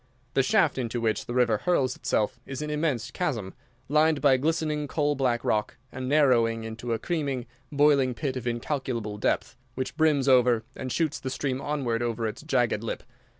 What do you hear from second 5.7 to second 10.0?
and narrowing into a creaming, boiling pit of incalculable depth, which